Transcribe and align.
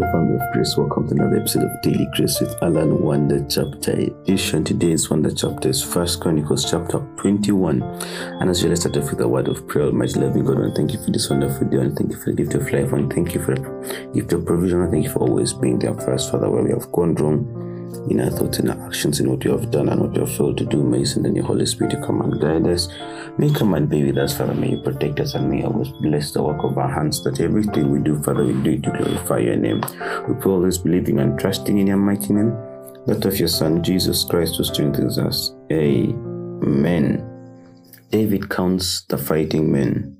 Family 0.00 0.36
of 0.36 0.52
grace. 0.52 0.76
Welcome 0.76 1.08
to 1.08 1.14
another 1.14 1.36
episode 1.36 1.64
of 1.64 1.82
Daily 1.82 2.08
Grace 2.16 2.40
with 2.40 2.54
Alan 2.62 3.02
Wonder 3.02 3.44
Chapter 3.48 3.92
Edition. 3.92 4.64
Today's 4.64 5.10
Wonder 5.10 5.30
Chapter 5.30 5.68
is 5.68 5.82
First 5.82 6.20
Chronicles 6.20 6.70
chapter 6.70 6.98
21. 7.18 7.82
And 7.82 8.48
as 8.48 8.62
you 8.62 8.70
let's 8.70 8.80
start 8.80 8.96
off 8.96 9.10
with 9.10 9.20
a 9.20 9.28
word 9.28 9.48
of 9.48 9.68
prayer, 9.68 9.86
Almighty 9.86 10.18
loving 10.18 10.44
God, 10.44 10.58
and 10.58 10.74
thank 10.74 10.92
you 10.92 11.04
for 11.04 11.10
this 11.10 11.28
wonderful 11.28 11.68
day, 11.68 11.78
and 11.78 11.96
thank 11.96 12.12
you 12.12 12.18
for 12.18 12.30
the 12.30 12.36
gift 12.36 12.54
of 12.54 12.72
life, 12.72 12.92
and 12.92 13.12
thank 13.12 13.34
you 13.34 13.44
for 13.44 13.54
the 13.54 14.10
gift 14.14 14.32
of 14.32 14.46
provision, 14.46 14.80
and 14.80 14.90
thank 14.90 15.04
you 15.04 15.10
for 15.10 15.20
always 15.20 15.52
being 15.52 15.78
there 15.78 15.94
for 15.94 16.14
us, 16.14 16.30
Father, 16.30 16.50
where 16.50 16.62
we 16.62 16.70
have 16.70 16.90
gone 16.92 17.14
wrong 17.16 17.69
in 18.08 18.20
our 18.20 18.30
thoughts 18.30 18.58
and 18.58 18.70
our 18.70 18.86
actions, 18.86 19.20
in 19.20 19.30
what 19.30 19.44
you 19.44 19.50
have 19.50 19.70
done 19.70 19.88
and 19.88 20.00
what 20.00 20.14
you 20.14 20.20
have 20.20 20.36
failed 20.36 20.58
to 20.58 20.64
do. 20.64 20.82
May 20.82 21.04
send 21.04 21.26
in 21.26 21.36
your 21.36 21.44
Holy 21.44 21.66
Spirit 21.66 21.90
to 21.92 22.00
come 22.06 22.20
and 22.20 22.40
guide 22.40 22.66
us. 22.66 22.88
May 23.38 23.48
you 23.48 23.54
come 23.54 23.74
and 23.74 23.88
be 23.88 24.04
with 24.04 24.18
us, 24.18 24.36
Father. 24.36 24.54
May 24.54 24.70
you 24.72 24.82
protect 24.82 25.20
us 25.20 25.34
and 25.34 25.50
may 25.50 25.60
you 25.60 25.66
always 25.66 25.88
bless 25.88 26.32
the 26.32 26.42
work 26.42 26.62
of 26.64 26.76
our 26.78 26.90
hands. 26.90 27.22
That 27.24 27.40
everything 27.40 27.90
we 27.90 28.00
do, 28.00 28.22
Father, 28.22 28.44
we 28.44 28.52
do 28.62 28.70
it 28.72 28.82
to 28.84 28.90
glorify 28.90 29.38
your 29.38 29.56
name. 29.56 29.80
We 30.28 30.34
pray 30.34 30.52
always 30.52 30.78
believing 30.78 31.18
and 31.20 31.38
trusting 31.38 31.78
in 31.78 31.86
your 31.86 31.96
mighty 31.96 32.32
name. 32.32 32.50
That 33.06 33.24
of 33.24 33.38
your 33.38 33.48
Son, 33.48 33.82
Jesus 33.82 34.24
Christ, 34.24 34.56
who 34.56 34.64
strengthens 34.64 35.18
us. 35.18 35.54
Amen. 35.72 37.26
David 38.10 38.50
counts 38.50 39.02
the 39.04 39.16
fighting 39.16 39.70
men. 39.70 40.16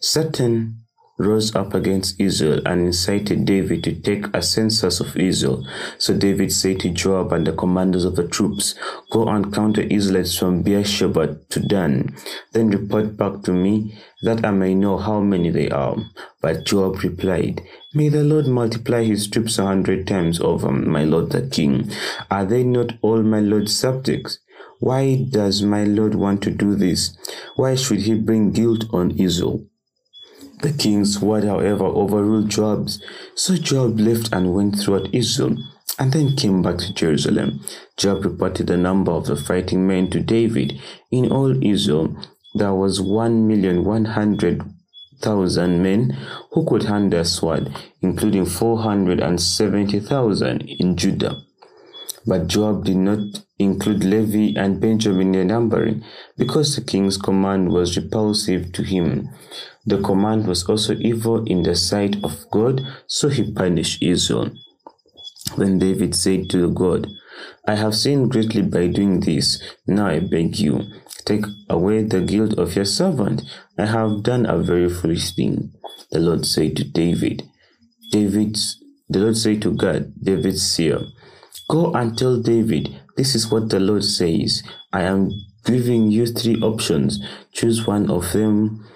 Satan 0.00 0.83
rose 1.16 1.54
up 1.54 1.74
against 1.74 2.20
Israel 2.20 2.60
and 2.66 2.80
incited 2.80 3.44
David 3.44 3.84
to 3.84 3.94
take 3.94 4.26
a 4.34 4.42
census 4.42 4.98
of 5.00 5.16
Israel. 5.16 5.64
So 5.98 6.16
David 6.16 6.52
said 6.52 6.80
to 6.80 6.90
Joab 6.90 7.32
and 7.32 7.46
the 7.46 7.52
commanders 7.52 8.04
of 8.04 8.16
the 8.16 8.26
troops, 8.26 8.74
Go 9.10 9.28
and 9.28 9.52
count 9.52 9.76
the 9.76 9.92
Israelites 9.92 10.36
from 10.36 10.62
Beersheba 10.62 11.38
to 11.50 11.60
Dan. 11.60 12.16
Then 12.52 12.70
report 12.70 13.16
back 13.16 13.42
to 13.42 13.52
me 13.52 13.96
that 14.22 14.44
I 14.44 14.50
may 14.50 14.74
know 14.74 14.98
how 14.98 15.20
many 15.20 15.50
they 15.50 15.70
are. 15.70 15.96
But 16.40 16.64
Joab 16.64 17.04
replied, 17.04 17.62
May 17.94 18.08
the 18.08 18.24
Lord 18.24 18.48
multiply 18.48 19.04
his 19.04 19.28
troops 19.28 19.58
a 19.58 19.66
hundred 19.66 20.06
times 20.06 20.40
over 20.40 20.70
my 20.72 21.04
lord 21.04 21.30
the 21.30 21.46
king. 21.46 21.92
Are 22.30 22.44
they 22.44 22.64
not 22.64 22.94
all 23.02 23.22
my 23.22 23.40
lord's 23.40 23.76
subjects? 23.76 24.38
Why 24.80 25.24
does 25.30 25.62
my 25.62 25.84
lord 25.84 26.16
want 26.16 26.42
to 26.42 26.50
do 26.50 26.74
this? 26.74 27.16
Why 27.54 27.76
should 27.76 28.00
he 28.00 28.14
bring 28.14 28.50
guilt 28.50 28.84
on 28.92 29.12
Israel? 29.12 29.64
The 30.64 30.72
king's 30.72 31.20
word, 31.20 31.44
however, 31.44 31.84
overruled 31.84 32.48
Joab's. 32.48 32.98
So 33.34 33.54
Joab 33.54 34.00
left 34.00 34.32
and 34.32 34.54
went 34.54 34.78
throughout 34.78 35.14
Israel 35.14 35.58
and 35.98 36.10
then 36.10 36.36
came 36.36 36.62
back 36.62 36.78
to 36.78 36.94
Jerusalem. 36.94 37.60
Joab 37.98 38.24
reported 38.24 38.68
the 38.68 38.78
number 38.78 39.12
of 39.12 39.26
the 39.26 39.36
fighting 39.36 39.86
men 39.86 40.08
to 40.08 40.20
David. 40.20 40.80
In 41.10 41.30
all 41.30 41.62
Israel, 41.62 42.16
there 42.54 42.72
was 42.72 42.98
one 42.98 43.46
million 43.46 43.84
one 43.84 44.06
hundred 44.06 44.62
thousand 45.20 45.82
men 45.82 46.16
who 46.52 46.64
could 46.64 46.84
handle 46.84 47.20
a 47.20 47.26
sword, 47.26 47.70
including 48.00 48.46
four 48.46 48.78
hundred 48.78 49.20
and 49.20 49.42
seventy 49.42 50.00
thousand 50.00 50.62
in 50.62 50.96
Judah. 50.96 51.42
But 52.26 52.46
Joab 52.46 52.86
did 52.86 52.96
not 52.96 53.44
include 53.58 54.02
Levi 54.02 54.58
and 54.58 54.80
Benjamin 54.80 55.34
in 55.34 55.46
the 55.46 55.54
numbering, 55.54 56.02
because 56.38 56.74
the 56.74 56.80
king's 56.80 57.18
command 57.18 57.68
was 57.68 57.98
repulsive 57.98 58.72
to 58.72 58.82
him. 58.82 59.28
The 59.86 60.00
command 60.00 60.46
was 60.46 60.64
also 60.64 60.94
evil 60.94 61.44
in 61.44 61.62
the 61.62 61.76
sight 61.76 62.16
of 62.24 62.50
God, 62.50 62.80
so 63.06 63.28
he 63.28 63.52
punished 63.52 64.02
Israel. 64.02 64.50
Then 65.58 65.78
David 65.78 66.14
said 66.14 66.48
to 66.50 66.70
God, 66.70 67.06
I 67.66 67.74
have 67.74 67.94
sinned 67.94 68.30
greatly 68.30 68.62
by 68.62 68.86
doing 68.86 69.20
this. 69.20 69.62
Now 69.86 70.06
I 70.06 70.20
beg 70.20 70.58
you, 70.58 70.82
take 71.24 71.44
away 71.68 72.02
the 72.04 72.20
guilt 72.20 72.58
of 72.58 72.76
your 72.76 72.84
servant. 72.84 73.42
I 73.78 73.86
have 73.86 74.22
done 74.22 74.46
a 74.46 74.58
very 74.58 74.88
foolish 74.88 75.34
thing. 75.34 75.72
The 76.10 76.20
Lord 76.20 76.46
said 76.46 76.76
to 76.76 76.84
David, 76.84 77.42
David's 78.10 78.80
the 79.08 79.18
Lord 79.18 79.36
said 79.36 79.60
to 79.62 79.70
God, 79.70 80.14
David's 80.22 80.62
seer, 80.62 80.98
Go 81.68 81.92
and 81.92 82.16
tell 82.16 82.40
David, 82.40 83.00
this 83.16 83.34
is 83.34 83.50
what 83.50 83.68
the 83.68 83.80
Lord 83.80 84.04
says. 84.04 84.62
I 84.92 85.02
am 85.02 85.30
giving 85.64 86.10
you 86.10 86.26
three 86.26 86.56
options. 86.56 87.20
Choose 87.52 87.86
one 87.86 88.10
of 88.10 88.32
them 88.32 88.86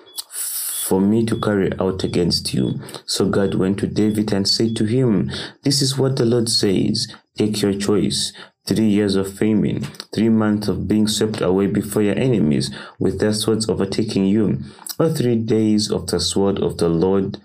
for 0.89 1.03
me 1.03 1.27
to 1.27 1.39
carry 1.39 1.71
out 1.79 2.03
against 2.03 2.55
you. 2.55 2.81
So 3.05 3.29
God 3.29 3.55
went 3.55 3.79
to 3.81 3.87
David 3.87 4.33
and 4.33 4.49
said 4.49 4.75
to 4.77 4.87
him, 4.87 5.31
This 5.63 5.83
is 5.83 5.99
what 5.99 6.17
the 6.17 6.25
Lord 6.25 6.49
says. 6.49 7.07
Take 7.37 7.61
your 7.61 7.75
choice. 7.75 8.33
Three 8.65 8.89
years 8.89 9.15
of 9.15 9.37
famine, 9.39 9.85
three 10.15 10.31
months 10.31 10.69
of 10.69 10.89
being 10.89 11.07
swept 11.07 11.43
away 11.43 11.67
before 11.67 12.03
your 12.03 12.19
enemies, 12.19 12.71
with 12.99 13.21
their 13.21 13.33
swords 13.35 13.69
overtaking 13.69 14.27
you, 14.27 14.61
or 14.99 15.11
three 15.11 15.37
days 15.37 15.91
of 15.91 16.07
the 16.07 16.21
sword 16.21 16.59
of 16.59 16.79
the 16.79 16.89
Lord 16.89 17.39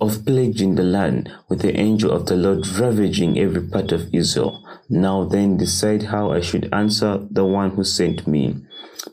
of 0.00 0.24
plague 0.24 0.60
in 0.60 0.76
the 0.76 0.84
land, 0.84 1.32
with 1.48 1.60
the 1.60 1.76
angel 1.76 2.12
of 2.12 2.26
the 2.26 2.36
Lord 2.36 2.66
ravaging 2.68 3.38
every 3.38 3.62
part 3.62 3.90
of 3.90 4.14
Israel. 4.14 4.64
Now 4.88 5.24
then 5.24 5.56
decide 5.56 6.04
how 6.04 6.30
I 6.30 6.40
should 6.40 6.72
answer 6.72 7.26
the 7.30 7.44
one 7.44 7.70
who 7.70 7.84
sent 7.84 8.26
me. 8.26 8.56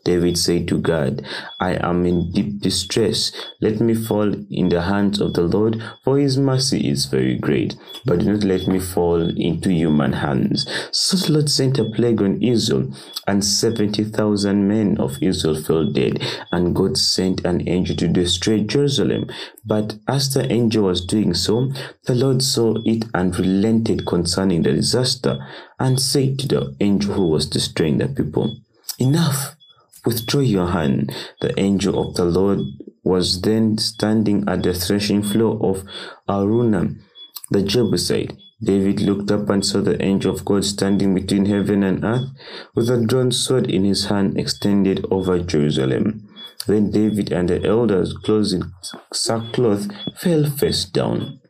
David 0.04 0.38
said 0.38 0.68
to 0.68 0.80
God, 0.80 1.26
I 1.60 1.74
am 1.76 2.06
in 2.06 2.32
deep 2.32 2.60
distress. 2.62 3.32
Let 3.62 3.80
me 3.80 3.94
fall 3.94 4.34
in 4.50 4.70
the 4.70 4.84
hands 4.84 5.22
of 5.22 5.34
the 5.34 5.44
Lord, 5.44 5.82
for 6.04 6.18
his 6.18 6.38
mercy 6.38 6.90
is 6.90 7.06
very 7.06 7.36
great. 7.38 7.76
But 8.06 8.20
do 8.20 8.34
not 8.34 8.44
let 8.44 8.68
me 8.68 8.80
fall 8.80 9.22
into 9.38 9.72
human 9.72 10.14
hands. 10.14 10.68
So 10.92 11.18
the 11.18 11.34
Lord 11.34 11.50
sent 11.50 11.80
a 11.80 11.86
plague 11.86 12.22
on 12.22 12.42
Israel, 12.42 12.94
and 13.28 13.44
70,000 13.44 14.68
men 14.68 14.98
of 14.98 15.22
Israel 15.22 15.62
fell 15.62 15.92
dead. 15.92 16.22
And 16.52 16.76
God 16.76 16.98
sent 16.98 17.46
an 17.46 17.68
angel 17.68 17.96
to 17.98 18.08
destroy 18.08 18.60
Jerusalem. 18.60 19.30
But 19.66 19.96
as 20.08 20.34
the 20.34 20.52
angel 20.52 20.86
was 20.86 21.06
doing 21.06 21.34
so, 21.34 21.72
the 22.06 22.16
Lord 22.16 22.44
saw 22.44 22.76
it 22.86 23.06
and 23.14 23.38
relented 23.38 24.06
concerning 24.06 24.64
the 24.64 24.74
disaster, 24.74 25.40
and 25.80 26.00
said 26.00 26.40
to 26.40 26.48
the 26.48 26.76
angel 26.80 27.14
who 27.14 27.28
was 27.30 27.46
destroying 27.48 27.98
the 27.98 28.08
people, 28.08 28.58
Enough! 29.00 29.55
Withdraw 30.06 30.42
your 30.42 30.68
hand. 30.68 31.14
The 31.42 31.58
angel 31.60 32.00
of 32.00 32.16
the 32.16 32.26
Lord 32.26 32.60
was 33.04 33.42
then 33.42 33.78
standing 33.78 34.48
at 34.48 34.64
the 34.64 34.74
threshing 34.74 35.24
floor 35.24 35.60
of 35.62 35.84
Araunah, 36.28 36.96
the 37.52 37.64
Jebusite. 37.64 38.34
David 38.64 39.02
looked 39.02 39.32
up 39.32 39.50
and 39.50 39.66
saw 39.66 39.82
the 39.82 40.02
angel 40.02 40.34
of 40.34 40.46
God 40.46 40.64
standing 40.64 41.14
between 41.14 41.46
heaven 41.46 41.84
and 41.84 42.04
earth, 42.04 42.30
with 42.74 42.90
a 42.90 43.06
drawn 43.06 43.32
sword 43.32 43.70
in 43.70 43.84
his 43.84 44.06
hand 44.06 44.40
extended 44.40 45.06
over 45.12 45.40
Jerusalem. 45.40 46.28
Then 46.66 46.90
David 46.90 47.32
and 47.32 47.50
the 47.50 47.64
elders, 47.64 48.14
clothed 48.24 48.54
in 48.54 48.72
sackcloth, 49.14 49.88
fell 50.18 50.46
face 50.46 50.86
down. 50.86 51.42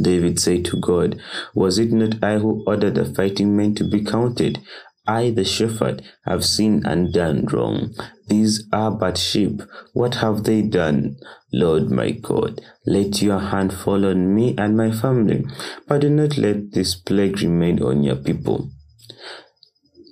David 0.00 0.40
said 0.40 0.64
to 0.66 0.80
God, 0.80 1.20
Was 1.54 1.78
it 1.78 1.92
not 1.92 2.24
I 2.24 2.38
who 2.38 2.64
ordered 2.66 2.94
the 2.94 3.04
fighting 3.04 3.56
men 3.56 3.74
to 3.76 3.84
be 3.84 4.02
counted? 4.02 4.60
I, 5.06 5.30
the 5.30 5.44
shepherd, 5.44 6.02
have 6.24 6.44
sinned 6.44 6.86
and 6.86 7.12
done 7.12 7.46
wrong. 7.46 7.94
These 8.28 8.66
are 8.72 8.90
but 8.90 9.18
sheep. 9.18 9.62
What 9.92 10.16
have 10.16 10.44
they 10.44 10.62
done? 10.62 11.16
Lord 11.52 11.90
my 11.90 12.12
God, 12.12 12.60
let 12.86 13.22
your 13.22 13.38
hand 13.38 13.72
fall 13.72 14.06
on 14.06 14.34
me 14.34 14.54
and 14.56 14.76
my 14.76 14.90
family, 14.90 15.44
but 15.86 16.00
do 16.00 16.10
not 16.10 16.36
let 16.38 16.72
this 16.72 16.94
plague 16.94 17.40
remain 17.42 17.82
on 17.82 18.02
your 18.02 18.16
people. 18.16 18.70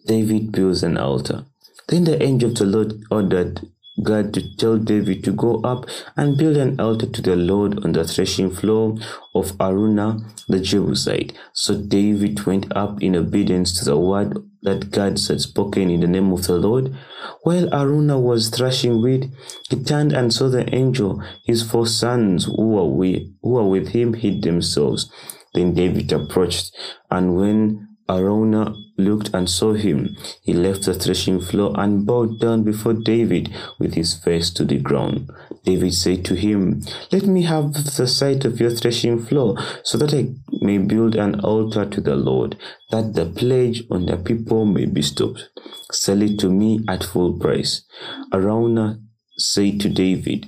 David 0.06 0.52
builds 0.52 0.82
an 0.82 0.98
altar. 0.98 1.46
Then 1.88 2.04
the 2.04 2.22
angel 2.22 2.50
of 2.50 2.56
the 2.56 2.64
Lord 2.66 2.94
ordered 3.10 3.60
God 4.00 4.32
to 4.34 4.56
tell 4.56 4.78
David 4.78 5.22
to 5.24 5.32
go 5.32 5.60
up 5.60 5.86
and 6.16 6.38
build 6.38 6.56
an 6.56 6.80
altar 6.80 7.06
to 7.06 7.22
the 7.22 7.36
Lord 7.36 7.84
on 7.84 7.92
the 7.92 8.04
threshing 8.04 8.50
floor 8.50 8.96
of 9.34 9.52
Araunah 9.58 10.24
the 10.48 10.60
Jebusite. 10.60 11.36
So 11.52 11.76
David 11.76 12.46
went 12.46 12.74
up 12.74 13.02
in 13.02 13.14
obedience 13.16 13.78
to 13.78 13.84
the 13.84 13.98
word 13.98 14.38
that 14.62 14.90
God 14.90 15.18
had 15.28 15.40
spoken 15.40 15.90
in 15.90 16.00
the 16.00 16.06
name 16.06 16.32
of 16.32 16.46
the 16.46 16.56
Lord. 16.56 16.94
While 17.42 17.68
Araunah 17.68 18.20
was 18.20 18.48
threshing 18.48 19.02
wheat, 19.02 19.26
he 19.68 19.82
turned 19.82 20.12
and 20.12 20.32
saw 20.32 20.48
the 20.48 20.72
angel. 20.74 21.22
His 21.44 21.62
four 21.62 21.86
sons 21.86 22.46
who 22.46 22.70
were 22.70 22.88
with, 22.88 23.22
who 23.42 23.50
were 23.50 23.68
with 23.68 23.88
him 23.88 24.14
hid 24.14 24.42
themselves. 24.42 25.10
Then 25.54 25.74
David 25.74 26.10
approached, 26.12 26.74
and 27.10 27.36
when 27.36 27.91
Araunah 28.12 28.76
looked 28.98 29.30
and 29.32 29.48
saw 29.48 29.72
him. 29.72 30.14
He 30.42 30.52
left 30.52 30.84
the 30.84 30.92
threshing 30.92 31.40
floor 31.40 31.72
and 31.80 32.06
bowed 32.06 32.38
down 32.40 32.62
before 32.62 32.92
David 32.92 33.50
with 33.78 33.94
his 33.94 34.12
face 34.12 34.50
to 34.50 34.66
the 34.66 34.78
ground. 34.78 35.30
David 35.64 35.94
said 35.94 36.22
to 36.26 36.34
him, 36.34 36.82
Let 37.10 37.24
me 37.24 37.42
have 37.44 37.72
the 37.72 38.06
site 38.06 38.44
of 38.44 38.60
your 38.60 38.70
threshing 38.70 39.24
floor, 39.24 39.56
so 39.82 39.96
that 39.96 40.12
I 40.12 40.34
may 40.60 40.76
build 40.76 41.14
an 41.14 41.40
altar 41.40 41.86
to 41.86 42.00
the 42.02 42.14
Lord, 42.14 42.58
that 42.90 43.14
the 43.14 43.24
pledge 43.24 43.82
on 43.90 44.04
the 44.04 44.18
people 44.18 44.66
may 44.66 44.84
be 44.84 45.00
stopped. 45.00 45.48
Sell 45.90 46.20
it 46.20 46.38
to 46.40 46.50
me 46.50 46.84
at 46.88 47.04
full 47.04 47.38
price. 47.38 47.82
Araunah 48.30 49.00
said 49.38 49.80
to 49.80 49.88
David, 49.88 50.46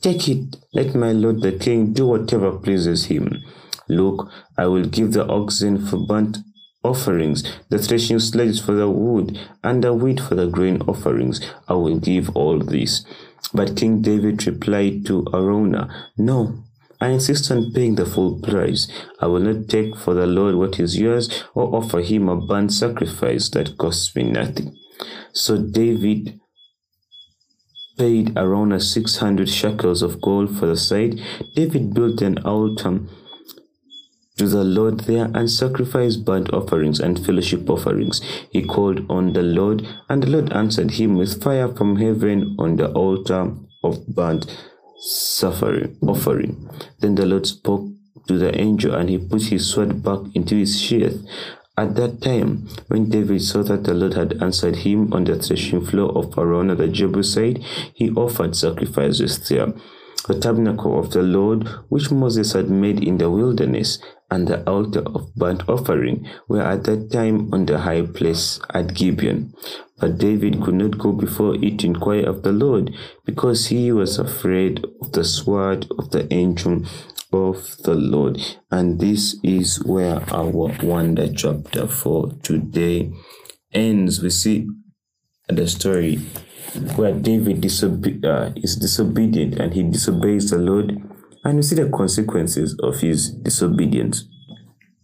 Take 0.00 0.26
it, 0.28 0.56
let 0.72 0.94
my 0.94 1.12
lord 1.12 1.42
the 1.42 1.52
king 1.52 1.92
do 1.92 2.06
whatever 2.06 2.58
pleases 2.58 3.06
him. 3.06 3.42
Look, 3.88 4.30
I 4.56 4.66
will 4.66 4.86
give 4.86 5.12
the 5.12 5.26
oxen 5.26 5.86
for 5.86 5.98
burnt 5.98 6.38
offerings, 6.84 7.42
the 7.70 7.78
threshing 7.78 8.20
sledges 8.20 8.60
for 8.60 8.72
the 8.72 8.88
wood, 8.88 9.38
and 9.62 9.82
the 9.82 9.92
wheat 9.92 10.20
for 10.20 10.34
the 10.34 10.46
grain 10.46 10.82
offerings. 10.82 11.40
I 11.66 11.74
will 11.74 11.98
give 11.98 12.30
all 12.36 12.58
this. 12.58 13.04
But 13.52 13.76
King 13.76 14.02
David 14.02 14.46
replied 14.46 15.06
to 15.06 15.24
Araunah, 15.32 15.90
No, 16.16 16.64
I 17.00 17.08
insist 17.08 17.50
on 17.50 17.72
paying 17.72 17.96
the 17.96 18.06
full 18.06 18.40
price. 18.40 18.88
I 19.20 19.26
will 19.26 19.40
not 19.40 19.68
take 19.68 19.96
for 19.96 20.14
the 20.14 20.26
Lord 20.26 20.54
what 20.54 20.78
is 20.78 20.98
yours 20.98 21.44
or 21.54 21.74
offer 21.74 22.00
him 22.00 22.28
a 22.28 22.36
burnt 22.36 22.72
sacrifice 22.72 23.48
that 23.50 23.76
costs 23.76 24.14
me 24.14 24.24
nothing. 24.24 24.76
So 25.32 25.58
David 25.58 26.40
paid 27.98 28.36
around 28.36 28.78
600 28.80 29.48
shekels 29.48 30.02
of 30.02 30.20
gold 30.20 30.56
for 30.56 30.66
the 30.66 30.76
site. 30.76 31.20
David 31.54 31.94
built 31.94 32.22
an 32.22 32.38
altar 32.38 33.00
to 34.36 34.48
the 34.48 34.64
Lord 34.64 35.00
there 35.00 35.30
and 35.34 35.50
sacrificed 35.50 36.24
burnt 36.24 36.52
offerings 36.52 36.98
and 36.98 37.24
fellowship 37.24 37.70
offerings. 37.70 38.20
He 38.50 38.62
called 38.62 39.08
on 39.08 39.32
the 39.32 39.42
Lord, 39.42 39.86
and 40.08 40.22
the 40.22 40.30
Lord 40.30 40.52
answered 40.52 40.92
him 40.92 41.16
with 41.16 41.42
fire 41.42 41.68
from 41.68 41.96
heaven 41.96 42.56
on 42.58 42.76
the 42.76 42.90
altar 42.92 43.52
of 43.84 44.06
burnt 44.08 44.46
suffering 44.98 45.96
offering. 46.02 46.68
Then 47.00 47.14
the 47.14 47.26
Lord 47.26 47.46
spoke 47.46 47.88
to 48.26 48.38
the 48.38 48.58
angel, 48.58 48.94
and 48.94 49.08
he 49.08 49.18
put 49.18 49.42
his 49.42 49.70
sword 49.70 50.02
back 50.02 50.20
into 50.34 50.56
his 50.56 50.80
sheath. 50.80 51.24
At 51.76 51.96
that 51.96 52.22
time, 52.22 52.68
when 52.88 53.10
David 53.10 53.42
saw 53.42 53.62
that 53.64 53.84
the 53.84 53.94
Lord 53.94 54.14
had 54.14 54.40
answered 54.42 54.76
him 54.76 55.12
on 55.12 55.24
the 55.24 55.36
threshing 55.36 55.84
floor 55.84 56.16
of 56.16 56.38
Araunah 56.38 56.76
the 56.76 56.88
Jebusite, 56.88 57.62
he 57.94 58.10
offered 58.10 58.56
sacrifices 58.56 59.48
there 59.48 59.74
the 60.26 60.38
tabernacle 60.40 60.98
of 60.98 61.10
the 61.10 61.22
Lord, 61.22 61.68
which 61.88 62.10
Moses 62.10 62.52
had 62.52 62.70
made 62.70 63.02
in 63.02 63.18
the 63.18 63.30
wilderness, 63.30 63.98
and 64.34 64.48
the 64.48 64.68
altar 64.68 65.02
of 65.14 65.32
burnt 65.36 65.62
offering 65.68 66.28
were 66.48 66.62
at 66.62 66.82
that 66.84 67.12
time 67.12 67.54
on 67.54 67.66
the 67.66 67.78
high 67.78 68.02
place 68.02 68.58
at 68.70 68.92
Gibeon. 68.94 69.54
But 70.00 70.18
David 70.18 70.60
could 70.60 70.74
not 70.74 70.98
go 70.98 71.12
before 71.12 71.54
it 71.54 71.78
to 71.78 71.86
inquire 71.86 72.28
of 72.28 72.42
the 72.42 72.50
Lord, 72.50 72.90
because 73.24 73.66
he 73.66 73.92
was 73.92 74.18
afraid 74.18 74.84
of 75.00 75.12
the 75.12 75.24
sword 75.24 75.86
of 75.98 76.10
the 76.10 76.26
angel 76.34 76.82
of 77.32 77.76
the 77.84 77.94
Lord. 77.94 78.40
And 78.70 78.98
this 78.98 79.36
is 79.44 79.82
where 79.84 80.20
our 80.34 80.50
wonder 80.82 81.32
chapter 81.32 81.86
for 81.86 82.32
today 82.42 83.12
ends. 83.72 84.20
We 84.20 84.30
see 84.30 84.66
the 85.48 85.68
story 85.68 86.16
where 86.96 87.12
David 87.12 87.60
disobe- 87.60 88.24
uh, 88.24 88.50
is 88.56 88.76
disobedient 88.76 89.54
and 89.60 89.74
he 89.74 89.84
disobeys 89.84 90.50
the 90.50 90.58
Lord, 90.58 91.00
and 91.44 91.56
we 91.56 91.62
see 91.62 91.76
the 91.76 91.88
consequences 91.90 92.78
of 92.82 93.00
his 93.00 93.30
disobedience. 93.30 94.24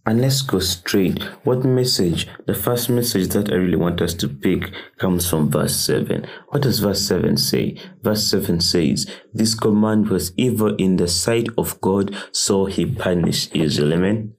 And 0.05 0.19
let's 0.19 0.41
go 0.41 0.59
straight. 0.59 1.21
What 1.43 1.63
message? 1.63 2.27
The 2.47 2.55
first 2.55 2.89
message 2.89 3.27
that 3.29 3.51
I 3.51 3.55
really 3.55 3.75
want 3.75 4.01
us 4.01 4.15
to 4.15 4.27
pick 4.27 4.71
comes 4.97 5.29
from 5.29 5.51
verse 5.51 5.75
7. 5.75 6.25
What 6.49 6.63
does 6.63 6.79
verse 6.79 7.01
7 7.01 7.37
say? 7.37 7.77
Verse 8.01 8.23
7 8.23 8.61
says, 8.61 9.09
This 9.31 9.53
command 9.53 10.09
was 10.09 10.33
evil 10.37 10.75
in 10.77 10.95
the 10.95 11.07
sight 11.07 11.49
of 11.55 11.79
God, 11.81 12.15
so 12.31 12.65
he 12.65 12.85
punished 12.85 13.55
Israel. 13.55 13.93
Amen 13.93 14.33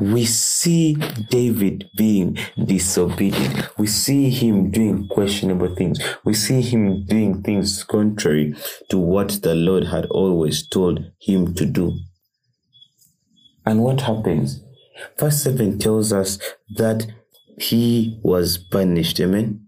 we 0.00 0.24
see 0.24 0.94
David 1.30 1.90
being 1.96 2.38
disobedient. 2.64 3.68
We 3.78 3.86
see 3.86 4.30
him 4.30 4.70
doing 4.70 5.08
questionable 5.08 5.74
things. 5.74 6.00
We 6.24 6.34
see 6.34 6.62
him 6.62 7.04
doing 7.04 7.42
things 7.42 7.84
contrary 7.84 8.54
to 8.88 8.98
what 8.98 9.42
the 9.42 9.54
Lord 9.54 9.84
had 9.88 10.06
always 10.06 10.66
told 10.66 11.04
him 11.20 11.54
to 11.54 11.66
do. 11.66 11.98
And 13.66 13.82
what 13.82 14.00
happens? 14.02 14.62
Verse 15.18 15.42
7 15.42 15.78
tells 15.78 16.12
us 16.12 16.38
that 16.76 17.06
he 17.58 18.18
was 18.22 18.58
punished. 18.58 19.20
Amen. 19.20 19.66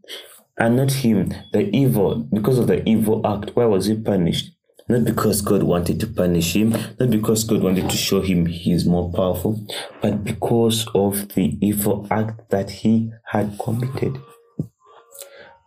And 0.58 0.76
not 0.76 0.92
him, 0.92 1.32
the 1.52 1.74
evil, 1.76 2.16
because 2.32 2.58
of 2.58 2.66
the 2.66 2.86
evil 2.88 3.26
act. 3.26 3.50
Why 3.54 3.64
was 3.64 3.86
he 3.86 3.96
punished? 3.96 4.52
Not 4.88 5.04
because 5.04 5.40
God 5.42 5.62
wanted 5.62 6.00
to 6.00 6.06
punish 6.06 6.54
him, 6.56 6.70
not 6.70 7.10
because 7.10 7.44
God 7.44 7.62
wanted 7.62 7.88
to 7.88 7.96
show 7.96 8.20
him 8.20 8.46
he 8.46 8.72
is 8.72 8.84
more 8.84 9.12
powerful, 9.12 9.64
but 10.00 10.24
because 10.24 10.86
of 10.94 11.28
the 11.34 11.56
evil 11.60 12.06
act 12.10 12.50
that 12.50 12.70
he 12.70 13.10
had 13.26 13.58
committed. 13.58 14.18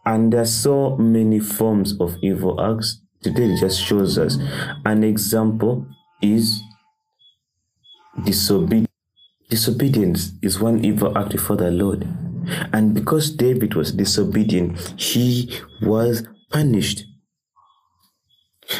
And 0.05 0.31
there 0.31 0.41
are 0.41 0.45
so 0.45 0.97
many 0.97 1.39
forms 1.39 1.99
of 1.99 2.17
evil 2.21 2.61
acts. 2.61 3.01
Today 3.23 3.45
it 3.53 3.59
just 3.59 3.81
shows 3.81 4.19
us 4.19 4.37
an 4.85 5.03
example 5.03 5.87
is 6.21 6.61
disobedience. 8.23 8.87
Disobedience 9.49 10.31
is 10.41 10.59
one 10.59 10.83
evil 10.83 11.17
act 11.17 11.31
before 11.31 11.55
the 11.55 11.71
Lord. 11.71 12.07
And 12.73 12.93
because 12.93 13.31
David 13.31 13.73
was 13.73 13.91
disobedient, 13.91 14.77
he 14.99 15.59
was 15.81 16.23
punished. 16.51 17.03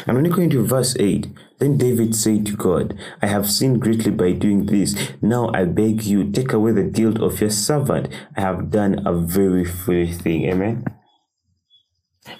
And 0.06 0.16
when 0.16 0.24
you 0.24 0.32
go 0.32 0.42
into 0.42 0.64
verse 0.64 0.96
8, 0.98 1.28
then 1.58 1.78
David 1.78 2.14
said 2.14 2.46
to 2.46 2.56
God, 2.56 2.98
I 3.22 3.26
have 3.26 3.50
sinned 3.50 3.80
greatly 3.80 4.10
by 4.10 4.32
doing 4.32 4.66
this. 4.66 4.94
Now 5.22 5.50
I 5.54 5.64
beg 5.64 6.02
you, 6.02 6.30
take 6.30 6.52
away 6.52 6.72
the 6.72 6.82
guilt 6.82 7.20
of 7.20 7.40
your 7.40 7.50
servant. 7.50 8.08
I 8.36 8.40
have 8.40 8.70
done 8.70 9.06
a 9.06 9.12
very 9.12 9.64
foolish 9.64 10.16
thing. 10.16 10.44
Amen. 10.50 10.84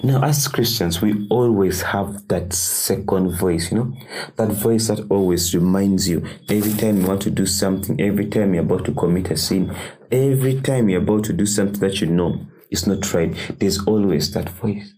Now, 0.03 0.25
as 0.25 0.49
Christians, 0.49 1.01
we 1.01 1.27
always 1.31 1.81
have 1.83 2.27
that 2.29 2.53
second 2.53 3.31
voice, 3.31 3.71
you 3.71 3.79
know, 3.79 3.97
that 4.35 4.51
voice 4.51 4.89
that 4.89 5.07
always 5.11 5.55
reminds 5.55 6.09
you 6.09 6.27
every 6.49 6.73
time 6.73 7.01
you 7.01 7.07
want 7.07 7.23
to 7.23 7.31
do 7.31 7.47
something, 7.47 8.01
every 8.01 8.27
time 8.27 8.53
you're 8.53 8.65
about 8.65 8.85
to 8.87 8.93
commit 8.93 9.31
a 9.31 9.37
sin, 9.37 9.75
every 10.11 10.61
time 10.61 10.89
you're 10.89 11.03
about 11.03 11.25
to 11.25 11.33
do 11.33 11.47
something 11.47 11.81
that 11.81 12.01
you 12.01 12.09
know 12.09 12.41
is 12.71 12.87
not 12.87 13.15
right, 13.15 13.33
there's 13.61 13.85
always 13.87 14.33
that 14.33 14.49
voice. 14.49 14.96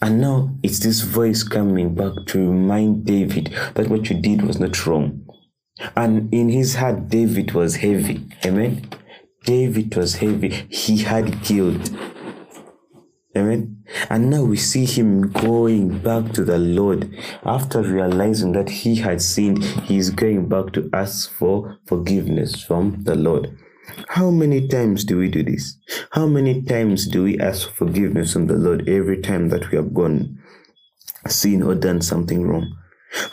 And 0.00 0.20
now 0.20 0.56
it's 0.62 0.78
this 0.78 1.00
voice 1.00 1.42
coming 1.42 1.94
back 1.94 2.26
to 2.26 2.38
remind 2.38 3.04
David 3.04 3.52
that 3.74 3.88
what 3.88 4.08
you 4.08 4.20
did 4.20 4.42
was 4.42 4.60
not 4.60 4.86
wrong. 4.86 5.26
And 5.96 6.32
in 6.32 6.48
his 6.48 6.76
heart, 6.76 7.08
David 7.08 7.52
was 7.52 7.76
heavy. 7.76 8.28
Amen. 8.44 8.88
David 9.44 9.96
was 9.96 10.16
heavy. 10.16 10.50
He 10.70 10.98
had 10.98 11.42
guilt. 11.42 11.90
Amen. 13.36 13.84
And 14.10 14.30
now 14.30 14.44
we 14.44 14.56
see 14.56 14.84
him 14.84 15.32
going 15.32 15.98
back 15.98 16.32
to 16.32 16.44
the 16.44 16.58
Lord. 16.58 17.12
After 17.44 17.82
realizing 17.82 18.52
that 18.52 18.68
he 18.68 18.96
had 18.96 19.22
sinned, 19.22 19.64
he 19.64 19.96
is 19.96 20.10
going 20.10 20.48
back 20.48 20.72
to 20.74 20.90
ask 20.92 21.30
for 21.32 21.78
forgiveness 21.86 22.62
from 22.62 23.02
the 23.04 23.14
Lord. 23.14 23.56
How 24.08 24.30
many 24.30 24.68
times 24.68 25.04
do 25.04 25.18
we 25.18 25.28
do 25.28 25.42
this? 25.42 25.76
How 26.10 26.26
many 26.26 26.62
times 26.62 27.06
do 27.06 27.24
we 27.24 27.38
ask 27.38 27.68
for 27.68 27.86
forgiveness 27.86 28.32
from 28.32 28.46
the 28.46 28.54
Lord 28.54 28.88
every 28.88 29.20
time 29.20 29.48
that 29.48 29.70
we 29.70 29.76
have 29.76 29.94
gone, 29.94 30.38
seen, 31.26 31.62
or 31.62 31.74
done 31.74 32.00
something 32.02 32.46
wrong? 32.46 32.76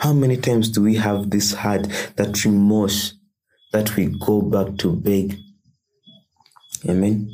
How 0.00 0.12
many 0.12 0.36
times 0.36 0.70
do 0.70 0.82
we 0.82 0.96
have 0.96 1.30
this 1.30 1.52
heart, 1.52 1.88
that 2.16 2.44
remorse, 2.44 3.14
that 3.72 3.96
we 3.96 4.06
go 4.06 4.40
back 4.40 4.78
to 4.78 4.92
beg? 4.92 5.36
Amen. 6.88 7.30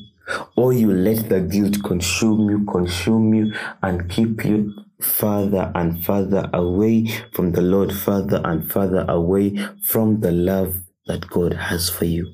Or 0.57 0.73
you 0.73 0.93
let 0.93 1.29
the 1.29 1.41
guilt 1.41 1.83
consume 1.85 2.51
you, 2.51 2.65
consume 2.65 3.35
you, 3.35 3.53
and 3.83 4.11
keep 4.11 4.45
you 4.45 4.73
further 5.01 5.71
and 5.75 6.05
further 6.05 6.49
away 6.53 7.09
from 7.33 7.53
the 7.53 7.63
Lord, 7.63 7.93
further 7.93 8.41
and 8.45 8.71
further 8.71 9.05
away 9.09 9.57
from 9.83 10.21
the 10.21 10.33
love 10.33 10.81
that 11.07 11.29
God 11.29 11.55
has 11.55 11.91
for 11.91 12.05
you. 12.05 12.33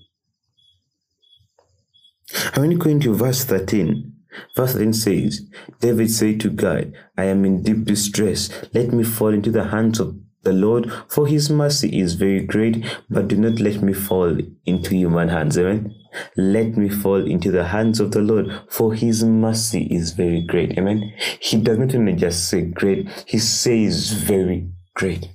And 2.54 2.58
when 2.58 2.70
you 2.70 2.78
go 2.78 2.90
into 2.90 3.14
verse 3.14 3.44
13, 3.44 4.12
verse 4.54 4.74
13 4.74 4.92
says, 4.92 5.42
David 5.80 6.10
said 6.10 6.40
to 6.40 6.50
God, 6.50 6.92
I 7.16 7.24
am 7.24 7.44
in 7.44 7.62
deep 7.62 7.84
distress. 7.84 8.50
Let 8.74 8.92
me 8.92 9.04
fall 9.04 9.32
into 9.32 9.50
the 9.50 9.64
hands 9.64 10.00
of 10.00 10.16
the 10.42 10.52
Lord, 10.52 10.90
for 11.08 11.26
his 11.26 11.50
mercy 11.50 11.98
is 12.00 12.14
very 12.14 12.40
great, 12.40 12.84
but 13.10 13.28
do 13.28 13.36
not 13.36 13.60
let 13.60 13.82
me 13.82 13.92
fall 13.92 14.36
into 14.64 14.94
human 14.94 15.28
hands. 15.28 15.58
Amen. 15.58 15.94
Let 16.36 16.76
me 16.76 16.88
fall 16.88 17.26
into 17.26 17.50
the 17.50 17.64
hands 17.64 18.00
of 18.00 18.12
the 18.12 18.20
Lord, 18.20 18.46
for 18.68 18.94
his 18.94 19.24
mercy 19.24 19.88
is 19.90 20.12
very 20.12 20.42
great. 20.42 20.78
Amen. 20.78 21.12
He 21.40 21.60
does 21.60 21.78
not 21.78 21.94
only 21.94 22.14
just 22.14 22.48
say 22.48 22.62
great, 22.62 23.08
he 23.26 23.38
says 23.38 24.12
very 24.12 24.70
great. 24.94 25.28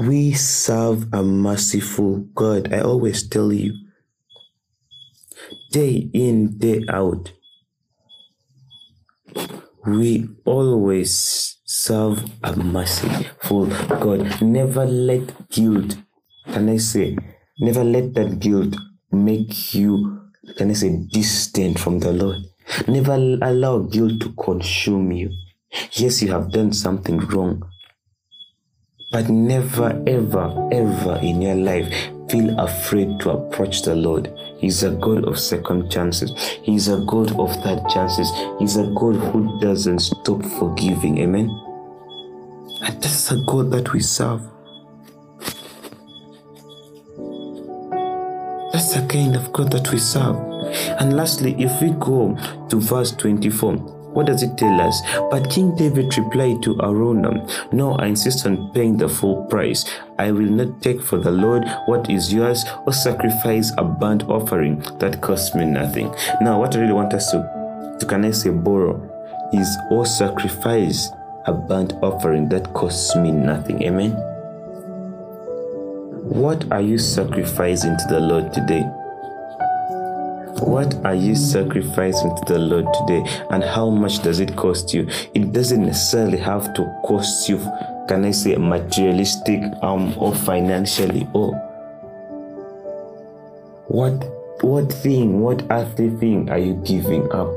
We 0.00 0.32
serve 0.32 1.12
a 1.12 1.22
merciful 1.22 2.20
God. 2.34 2.72
I 2.72 2.80
always 2.80 3.28
tell 3.28 3.52
you 3.52 3.74
day 5.70 6.10
in, 6.12 6.58
day 6.58 6.84
out. 6.88 7.32
We 9.86 10.28
always 10.44 11.58
serve 11.64 12.24
a 12.42 12.56
merciful 12.56 13.66
God. 13.66 14.42
Never 14.42 14.84
let 14.84 15.48
guilt, 15.48 15.96
can 16.46 16.68
I 16.68 16.76
say, 16.78 17.16
never 17.60 17.84
let 17.84 18.14
that 18.14 18.40
guilt 18.40 18.76
make 19.12 19.74
you, 19.74 20.20
can 20.58 20.70
I 20.70 20.74
say, 20.74 21.06
distant 21.12 21.78
from 21.78 22.00
the 22.00 22.12
Lord. 22.12 22.38
Never 22.88 23.14
allow 23.14 23.78
guilt 23.78 24.20
to 24.20 24.32
consume 24.32 25.12
you. 25.12 25.30
Yes, 25.92 26.20
you 26.22 26.32
have 26.32 26.50
done 26.52 26.72
something 26.72 27.18
wrong, 27.18 27.62
but 29.12 29.28
never, 29.28 30.02
ever, 30.06 30.68
ever 30.72 31.18
in 31.22 31.42
your 31.42 31.54
life 31.54 31.92
feel 32.28 32.58
afraid 32.58 33.20
to 33.20 33.30
approach 33.30 33.82
the 33.82 33.94
Lord. 33.94 34.32
He's 34.60 34.82
a 34.82 34.90
God 34.90 35.24
of 35.24 35.38
second 35.38 35.90
chances. 35.90 36.36
He's 36.62 36.88
a 36.88 36.98
God 37.06 37.34
of 37.40 37.50
third 37.62 37.80
chances. 37.88 38.30
He's 38.58 38.76
a 38.76 38.84
God 38.88 39.16
who 39.16 39.58
doesn't 39.58 40.00
stop 40.00 40.44
forgiving. 40.44 41.18
Amen. 41.18 41.48
And 42.82 43.02
that's 43.02 43.30
a 43.30 43.38
God 43.38 43.70
that 43.70 43.94
we 43.94 44.00
serve. 44.00 44.42
That's 48.70 48.94
the 48.94 49.06
kind 49.08 49.34
of 49.34 49.50
God 49.54 49.72
that 49.72 49.90
we 49.90 49.98
serve. 49.98 50.36
And 51.00 51.16
lastly, 51.16 51.54
if 51.58 51.80
we 51.80 51.92
go 51.92 52.36
to 52.68 52.80
verse 52.80 53.12
24, 53.12 53.99
what 54.12 54.26
does 54.26 54.42
it 54.42 54.56
tell 54.56 54.80
us? 54.80 55.00
But 55.30 55.50
King 55.50 55.76
David 55.76 56.16
replied 56.16 56.62
to 56.64 56.74
Araunah, 56.76 57.72
No, 57.72 57.94
I 57.94 58.06
insist 58.06 58.46
on 58.46 58.70
paying 58.72 58.96
the 58.96 59.08
full 59.08 59.44
price. 59.44 59.84
I 60.18 60.32
will 60.32 60.50
not 60.50 60.82
take 60.82 61.02
for 61.02 61.18
the 61.18 61.30
Lord 61.30 61.64
what 61.86 62.10
is 62.10 62.32
yours 62.32 62.64
or 62.86 62.92
sacrifice 62.92 63.72
a 63.78 63.84
burnt 63.84 64.24
offering 64.24 64.80
that 64.98 65.20
costs 65.20 65.54
me 65.54 65.64
nothing. 65.64 66.14
Now, 66.40 66.58
what 66.58 66.76
I 66.76 66.80
really 66.80 66.92
want 66.92 67.14
us 67.14 67.30
to, 67.30 67.96
to 68.00 68.06
can 68.06 68.24
I 68.24 68.32
say 68.32 68.50
borrow 68.50 69.00
is 69.52 69.68
or 69.90 70.06
sacrifice 70.06 71.08
a 71.46 71.52
burnt 71.52 71.94
offering 72.02 72.48
that 72.48 72.72
costs 72.74 73.16
me 73.16 73.32
nothing. 73.32 73.82
Amen. 73.82 74.12
What 76.30 76.70
are 76.70 76.80
you 76.80 76.98
sacrificing 76.98 77.96
to 77.96 78.04
the 78.08 78.20
Lord 78.20 78.52
today? 78.52 78.84
What 80.60 80.94
are 81.04 81.14
you 81.14 81.34
sacrificing 81.34 82.36
to 82.36 82.52
the 82.52 82.58
Lord 82.58 82.86
today, 82.94 83.24
and 83.50 83.64
how 83.64 83.88
much 83.88 84.22
does 84.22 84.40
it 84.40 84.56
cost 84.56 84.92
you? 84.92 85.08
It 85.34 85.52
doesn't 85.52 85.84
necessarily 85.84 86.38
have 86.38 86.74
to 86.74 86.84
cost 87.04 87.48
you, 87.48 87.58
can 88.08 88.24
I 88.24 88.30
say, 88.30 88.56
materialistic 88.56 89.62
um, 89.82 90.14
or 90.18 90.34
financially, 90.34 91.26
or 91.32 91.54
what 93.88 94.12
what 94.62 94.92
thing, 94.92 95.40
what 95.40 95.64
earthly 95.70 96.10
thing 96.10 96.50
are 96.50 96.58
you 96.58 96.74
giving 96.84 97.30
up 97.32 97.50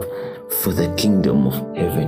for 0.61 0.71
the 0.71 0.93
kingdom 0.95 1.47
of 1.47 1.53
heaven? 1.75 2.07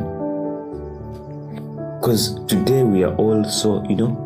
Because 2.00 2.36
today 2.46 2.84
we 2.84 3.04
are 3.04 3.14
all 3.16 3.44
so, 3.44 3.84
you 3.90 3.98
know, 3.98 4.25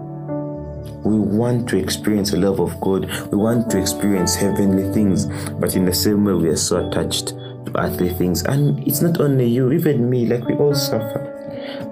we 1.03 1.17
want 1.17 1.69
to 1.69 1.77
experience 1.77 2.31
the 2.31 2.37
love 2.37 2.59
of 2.59 2.79
God. 2.81 3.09
We 3.31 3.37
want 3.37 3.69
to 3.71 3.79
experience 3.79 4.35
heavenly 4.35 4.91
things. 4.93 5.25
But 5.51 5.75
in 5.75 5.85
the 5.85 5.93
same 5.93 6.25
way, 6.25 6.33
we 6.33 6.49
are 6.49 6.57
so 6.57 6.87
attached 6.87 7.29
to 7.29 7.71
earthly 7.75 8.09
things. 8.13 8.43
And 8.43 8.85
it's 8.87 9.01
not 9.01 9.19
only 9.19 9.45
you, 9.45 9.71
even 9.71 10.09
me, 10.09 10.25
like 10.25 10.45
we 10.45 10.55
all 10.55 10.75
suffer. 10.75 11.25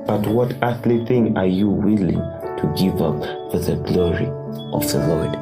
But 0.08 0.28
what 0.28 0.56
earthly 0.62 1.06
thing 1.06 1.38
are 1.38 1.46
you 1.46 1.70
willing 1.70 2.20
to 2.20 2.74
give 2.78 3.02
up 3.02 3.22
for 3.52 3.60
the 3.60 3.76
glory 3.88 4.28
of 4.74 4.92
the 4.92 5.06
Lord? 5.08 5.34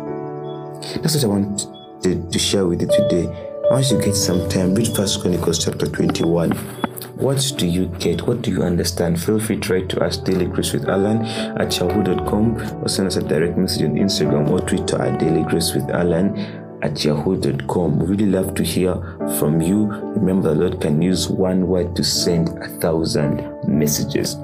That's 1.01 1.15
what 1.15 1.24
I 1.24 1.27
want 1.27 1.67
to, 2.03 2.29
to 2.29 2.39
share 2.39 2.65
with 2.67 2.81
you 2.81 2.88
today. 2.88 3.51
Once 3.72 3.91
you 3.91 4.00
get 4.00 4.15
some 4.15 4.48
time, 4.50 4.75
read 4.75 4.88
First 4.95 5.22
Chronicles 5.22 5.63
chapter 5.63 5.88
21 5.88 6.85
what 7.15 7.53
do 7.57 7.65
you 7.65 7.86
get? 8.00 8.27
What 8.27 8.41
do 8.41 8.51
you 8.51 8.63
understand? 8.63 9.22
Feel 9.22 9.39
free 9.39 9.60
to 9.60 9.74
write 9.74 9.89
to 9.89 10.03
us 10.03 10.17
daily 10.17 10.45
grace 10.45 10.74
with 10.74 10.89
Alan 10.89 11.25
at 11.60 11.77
yahoo.com 11.77 12.84
or 12.84 12.89
send 12.89 13.07
us 13.07 13.15
a 13.15 13.24
direct 13.24 13.57
message 13.57 13.84
on 13.84 13.95
Instagram 13.95 14.50
or 14.50 14.60
Twitter 14.60 15.01
at 15.01 15.19
daily 15.19 15.43
grace 15.43 15.74
with 15.74 15.89
Alan 15.89 16.38
at 16.81 17.03
yahoo.com. 17.03 18.00
We 18.00 18.05
really 18.05 18.25
love 18.25 18.53
to 18.55 18.63
hear 18.63 18.95
from 19.39 19.62
you. 19.62 19.86
Remember, 19.88 20.53
the 20.53 20.62
Lord 20.62 20.81
can 20.81 21.01
use 21.01 21.29
one 21.29 21.67
word 21.67 21.95
to 21.95 22.03
send 22.03 22.50
a 22.62 22.67
thousand 22.79 23.50
messages. 23.67 24.36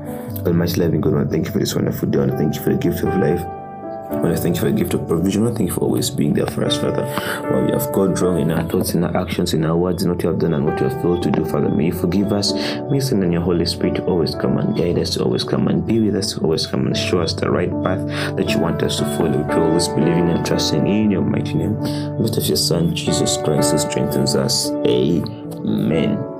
Almighty 0.46 0.82
loving 0.82 1.02
God, 1.02 1.30
thank 1.30 1.48
you 1.48 1.52
for 1.52 1.60
this 1.60 1.76
wonderful 1.76 2.10
day. 2.10 2.20
and 2.20 2.34
thank 2.34 2.56
you 2.56 2.62
for 2.62 2.72
the 2.72 2.78
gift 2.78 3.04
of 3.04 3.16
life. 3.18 3.61
Lord, 4.22 4.38
I 4.38 4.40
thank 4.40 4.56
you 4.56 4.62
for 4.62 4.70
the 4.70 4.78
gift 4.78 4.94
of 4.94 5.08
provision. 5.08 5.48
I 5.48 5.52
thank 5.52 5.70
you 5.70 5.74
for 5.74 5.82
always 5.82 6.12
being 6.12 6.34
there 6.34 6.46
for 6.46 6.64
us, 6.64 6.78
Father. 6.78 7.04
While 7.50 7.66
we 7.66 7.72
have 7.72 7.92
gone 7.92 8.14
wrong 8.14 8.40
in 8.40 8.52
our 8.52 8.64
thoughts, 8.70 8.94
in 8.94 9.04
our 9.04 9.18
actions, 9.18 9.56
in 9.56 9.66
our 9.66 9.76
words, 9.76 10.04
in 10.04 10.12
what 10.12 10.22
you 10.22 10.30
have 10.30 10.38
done 10.38 10.54
and 10.54 10.64
what 10.64 10.80
you 10.80 10.88
have 10.88 11.02
failed 11.02 11.24
to 11.24 11.32
do, 11.32 11.44
Father, 11.44 11.70
may 11.70 11.88
you 11.88 11.92
forgive 11.92 12.32
us. 12.32 12.54
May 12.54 12.96
you 12.96 13.02
send 13.02 13.24
in 13.24 13.32
your 13.32 13.42
Holy 13.42 13.66
Spirit 13.66 13.96
to 13.96 14.06
always 14.06 14.36
come 14.36 14.60
and 14.60 14.78
guide 14.78 15.00
us, 15.00 15.16
to 15.16 15.24
always 15.24 15.44
come 15.44 15.68
and 15.68 15.86
be 15.88 16.00
with 16.00 16.16
us, 16.16 16.34
to 16.34 16.42
always 16.42 16.68
come 16.68 16.86
and 16.86 16.96
show 16.96 17.20
us 17.20 17.34
the 17.34 17.50
right 17.50 17.72
path 17.84 18.06
that 18.38 18.52
you 18.52 18.60
want 18.60 18.84
us 18.84 18.98
to 18.98 19.06
follow. 19.18 19.36
We 19.36 19.44
pray 19.44 19.56
always 19.56 19.88
believing 19.88 20.30
and 20.30 20.46
trusting 20.46 20.86
in 20.86 21.10
your 21.10 21.24
mighty 21.24 21.56
name. 21.56 21.80
With 22.20 22.38
of 22.38 22.46
your 22.46 22.58
Son, 22.58 22.96
Jesus 22.96 23.38
Christ, 23.38 23.72
who 23.72 23.80
strengthens 23.80 24.36
us. 24.36 24.70
Amen. 24.86 26.31